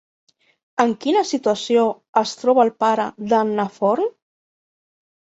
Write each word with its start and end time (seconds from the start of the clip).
En 0.83 0.93
quina 1.03 1.19
situació 1.31 1.83
es 2.21 2.33
troba 2.43 2.63
el 2.67 2.71
pare 2.85 3.05
d'Anna 3.33 3.67
Forn? 3.75 4.09